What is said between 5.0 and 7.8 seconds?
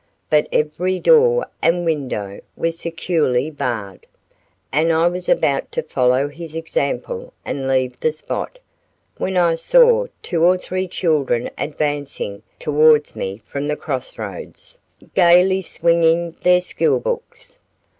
was about to follow his example and